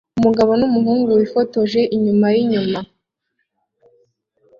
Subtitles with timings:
[0.19, 2.79] Umugabo numuhungu wifotoje inyuma yinyuma